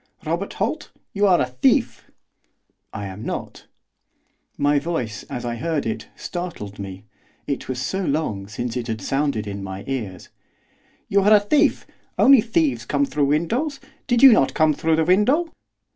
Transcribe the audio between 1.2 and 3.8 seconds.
are a thief.' 'I am not.'